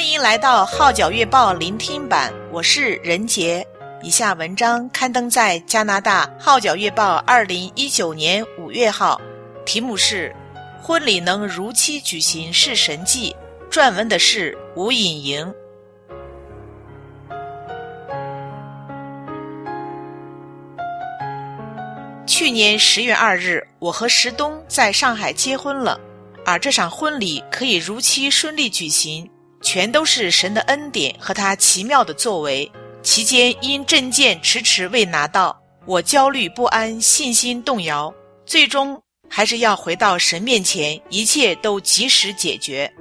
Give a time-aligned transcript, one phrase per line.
[0.00, 3.64] 欢迎来到《号角月报》聆听版，我是任杰。
[4.02, 9.20] 以下文章刊登在加拿大《号角月报》二零一九年五月号，
[9.66, 10.34] 题目是
[10.82, 13.36] 《婚礼能如期举行是神迹》，
[13.70, 15.54] 撰文的是吴颖莹。
[22.26, 26.00] 去年十月二日，我和石东在上海结婚了，
[26.46, 29.30] 而这场婚礼可以如期顺利举行。
[29.62, 32.70] 全都是神的恩典和他奇妙的作为。
[33.02, 38.12] 期间因证件迟迟未拿到，我焦虑不安，信心动摇。
[38.44, 42.92] 最终还是要回到神面前，一切都及时解决。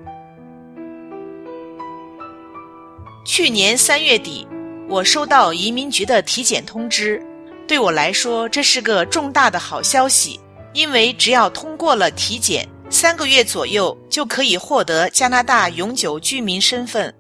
[3.26, 4.48] 去年三月底，
[4.88, 7.22] 我收到移民局的体检通知，
[7.68, 10.40] 对我来说这是个重大的好消息，
[10.74, 12.68] 因为只要通过了体检。
[12.92, 17.14] 三个月左右就可以获得加拿大永久居民身份。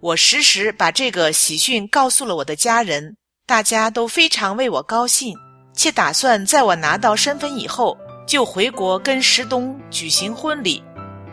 [0.00, 5.34] 我实时把这个喜讯告诉了我的家人，大家都非常为我高兴，
[5.74, 10.84] 且打算在我拿到身份以后就回国跟石东举行婚礼。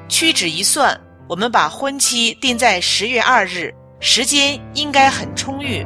[0.08, 5.86] 屈指一算，我们把婚期定在十月二日，时间应该很充裕。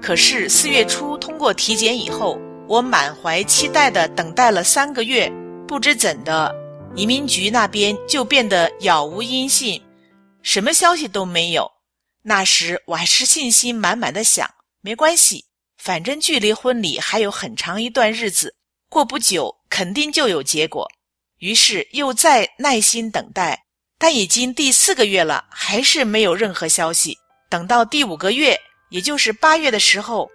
[0.00, 2.40] 可是四月初通过体检以后。
[2.68, 5.30] 我满怀期待地等待了三个月，
[5.66, 6.54] 不知怎的，
[6.94, 9.82] 移民局那边就变得杳无音信，
[10.42, 11.70] 什么消息都没有。
[12.22, 14.48] 那时我还是信心满满的想，
[14.80, 15.44] 没关系，
[15.76, 18.54] 反正距离婚礼还有很长一段日子，
[18.88, 20.88] 过不久肯定就有结果。
[21.38, 23.64] 于是又再耐心等待，
[23.98, 27.18] 但已经第四个月了，还是没有任何消息。
[27.50, 28.58] 等到第五个月，
[28.90, 30.30] 也就是八月的时候。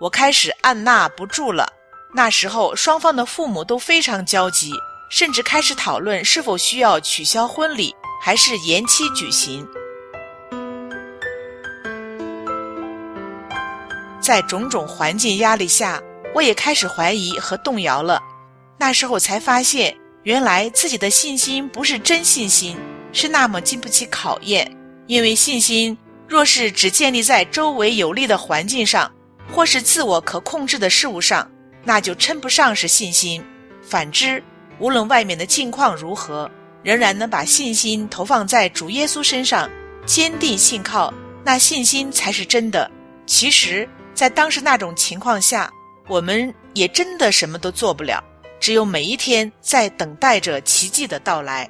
[0.00, 1.72] 我开始按捺不住了。
[2.14, 4.72] 那时候，双方的父母都非常焦急，
[5.10, 9.66] 甚至开始讨论是否需要取消婚礼，还是延期举行。
[14.20, 16.00] 在种种环境压力下，
[16.34, 18.22] 我也开始怀疑和动摇了。
[18.78, 22.76] 那时候才发现，原来自己的信心不是真信心，
[23.12, 24.70] 是那么经不起考验。
[25.06, 25.96] 因为信心
[26.28, 29.10] 若是只建立在周围有利的环境上，
[29.52, 31.50] 或是自我可控制的事物上，
[31.84, 33.44] 那就称不上是信心。
[33.82, 34.42] 反之，
[34.78, 36.50] 无论外面的境况如何，
[36.82, 39.68] 仍然能把信心投放在主耶稣身上，
[40.04, 41.12] 坚定信靠，
[41.44, 42.90] 那信心才是真的。
[43.26, 45.70] 其实，在当时那种情况下，
[46.06, 48.22] 我们也真的什么都做不了，
[48.60, 51.68] 只有每一天在等待着奇迹的到来。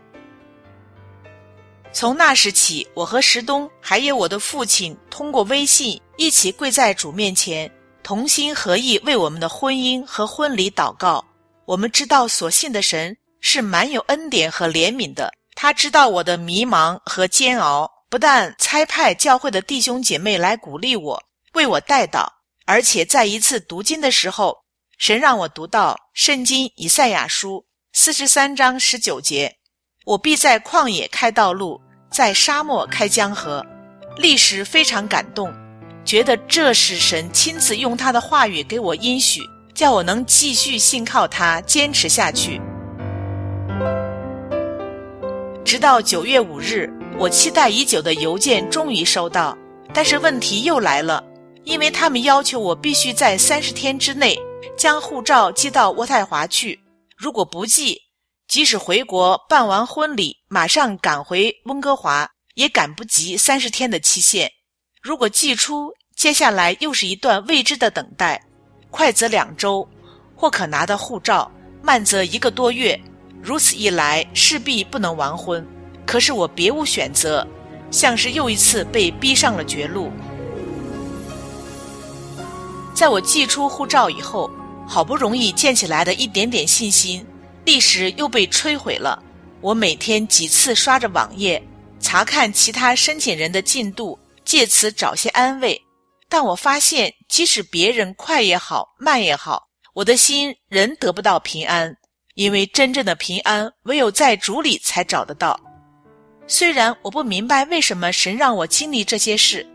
[1.93, 7.71] 从那时起，我和石东还有我的父亲通过微信一起跪在主面前，
[8.03, 11.25] 同心合意为我们的婚姻和婚礼祷告。
[11.65, 22.27] 我们知道所信的神是满有恩典和怜悯的，他知道我的迷茫和煎熬，不但差派教会的弟兄姐妹来鼓励我，为我代祷，
[22.67, 24.57] 而且在一次读经的时候，
[24.99, 27.59] 神让我读到《圣经以赛亚书》
[27.93, 29.55] 四十三章十九节。
[30.05, 31.81] 我必在旷野开道路，
[32.11, 33.65] 在沙漠开江河。
[34.17, 35.55] 历时非常感动，
[36.09, 39.43] 觉得这是神亲自用他的话语给我应许，
[39.75, 42.59] 叫我能继续信靠他，坚持下去。
[45.67, 49.55] 直到九月五日，我期待已久的邮件终于收到，
[49.93, 51.23] 但是问题又来了，
[51.65, 54.35] 因为他们要求我必须在三十天之内
[54.79, 56.81] 将护照寄到渥太华去，
[57.19, 58.01] 如果不寄，
[58.49, 64.51] 即使回国办完婚礼，马上赶回温哥华，也赶不及三十天的期限。
[65.01, 68.43] 如果寄出，接下来又是一段未知的等待，
[68.91, 69.89] 快则两周，
[70.35, 71.49] 或可拿到护照；
[71.81, 73.01] 慢则一个多月。
[73.41, 75.65] 如此一来，势必不能完婚。
[76.05, 77.47] 可是我别无选择，
[77.93, 80.11] 像是又一次被逼上了绝路。
[82.93, 84.51] 在我寄出护照以后，
[84.89, 87.25] 好不容易建起来的一点点信心。
[87.65, 89.23] 立时又被摧毁了。
[89.61, 91.63] 我每天几次刷着网页，
[92.01, 95.81] 查看其他申请人的进度，借此找些安慰。
[96.29, 101.97] 但我发现，即使别人快也好，慢也好，我的心仍得不到平安。
[102.35, 105.59] 因为真正的平安，唯有在主里才找得到。
[106.47, 109.67] 虽然我不明白为什么神让我经历这些事，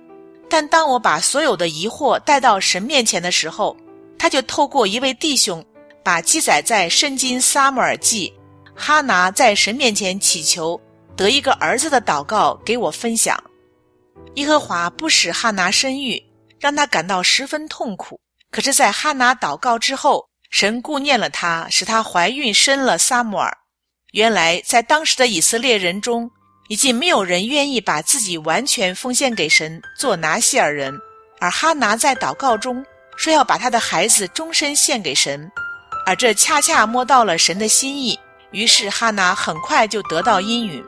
[0.50, 3.75] 但当我把所有的疑惑带到神面前的时候，
[4.17, 5.63] 他就透过一位弟兄。
[6.05, 8.33] 把记载在圣经撒母耳记，
[8.75, 10.77] 哈拿在神面前祈求
[11.15, 13.41] 得一个儿子的祷告给我分享。
[14.35, 16.21] 耶和华不使哈拿生育，
[16.63, 18.21] 让他感到十分痛苦。
[18.50, 23.57] 可是，在哈拿祷告之后，神顾念了他，使他怀孕生了撒母耳。
[24.13, 26.31] 原来，在当时的以色列人中，
[26.69, 30.98] 已经没有人愿意把自己完全奉献给神做拿细耳人，
[31.42, 32.86] 而哈拿在祷告中
[33.18, 35.51] 说要把他的孩子终身献给神，
[36.06, 38.18] 而这恰恰摸到了神的心意，
[38.51, 40.81] 于是哈拿很快就得到应允。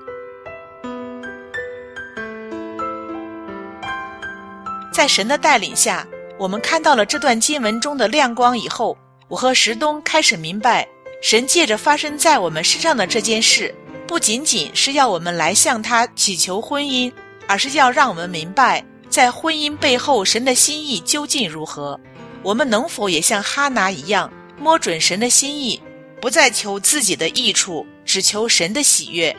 [4.95, 6.07] 在神的带领下，
[6.37, 8.97] 我们看到了这段经文中的亮光以后，
[9.27, 10.87] 我和石东开始明白，
[11.21, 13.75] 神借着发生在我们身上的这件事，
[14.07, 17.11] 不仅仅是要我们来向他祈求婚姻，
[17.45, 21.99] 而是要让我们明白，在婚姻背后神的心意究竟如何。
[22.41, 25.77] 我们能否也像哈拿一样，摸准神的心意，
[26.21, 29.35] 不再求自己的益处，只求神的喜悦？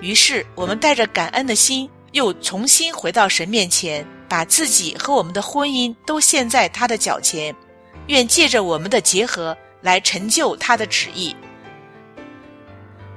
[0.00, 4.02] 于是，我们带着感恩的心，又重新回到神面前。
[4.28, 7.54] 把自己和我们的婚姻都献在他的脚前，
[8.08, 11.34] 愿借着我们的结合来成就他的旨意。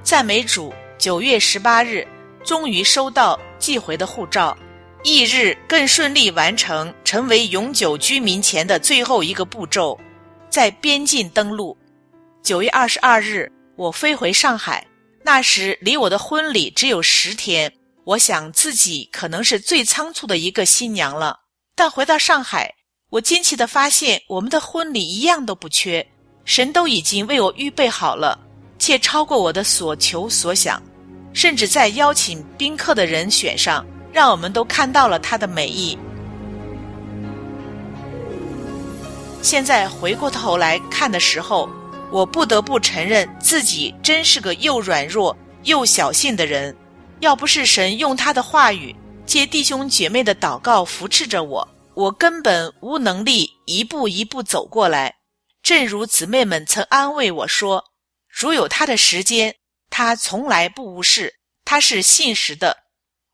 [0.04, 0.74] 赞美主！
[0.98, 2.06] 九月十八日，
[2.44, 4.58] 终于收到寄回的护照，
[5.04, 9.98] 翌日更顺利完成成为永久居民前的最后一个步骤，
[10.50, 11.78] 在边境登陆。
[12.44, 14.86] 九月二十二日，我飞回上海，
[15.24, 17.72] 那时离我的婚礼只有十天。
[18.10, 21.42] 我想自己可能是最仓促的一个新娘了，
[21.76, 22.74] 但回到上海，
[23.12, 26.08] 我惊奇地发现我们的婚礼一样都不缺，
[26.44, 28.40] 神都已经为我预备好了，
[28.80, 30.82] 且超过我的所求所想，
[31.34, 35.96] 甚至在邀请宾客的人选上，让我们都看到了他的美意。
[39.44, 41.70] 现在回过头来看的时候，
[42.10, 46.76] 我不得不承认自己真是个又软弱又小信的人。
[47.19, 48.95] 要不是神用他的话语，
[49.25, 55.18] 借弟兄姐妹的祷告扶持着我，我根本无能力一步一步走过来。
[55.62, 57.83] 正如姊妹们曾安慰我说
[58.30, 59.56] ：“如有他的时间，
[59.89, 61.36] 他从来不无视，
[61.66, 62.77] 他是信实的。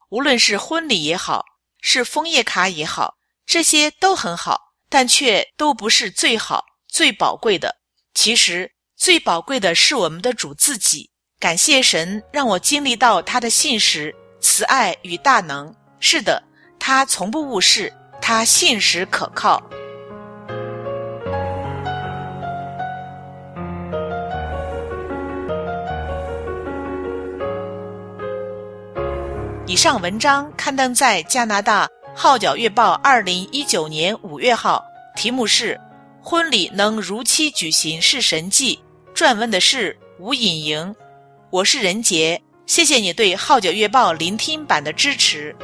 [0.10, 1.46] 无论是婚礼也好，
[1.80, 7.76] 是枫叶卡也好，这些都很好，但却都不是最好、最宝贵的。
[8.16, 11.12] 其实最宝贵的是我们的主自己。”
[11.46, 15.72] 感谢神让我经历到他的信实、慈爱与大能。
[16.00, 16.42] 是的，
[16.80, 19.62] 他从不误事，他信实可靠。
[29.68, 34.84] 以上文章刊登在加拿大《号角月报》二零一九年五月号，
[35.16, 35.80] 题目是
[36.24, 38.80] “婚礼能如期举行是神迹”，
[39.14, 40.96] 撰文的是吴颖莹。
[41.56, 45.56] 我是任杰，谢谢你对《号角月报》聆听版的支持。